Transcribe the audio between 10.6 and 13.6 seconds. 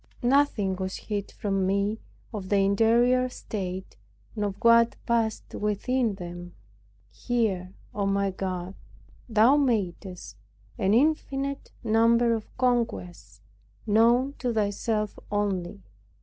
an infinite number of conquests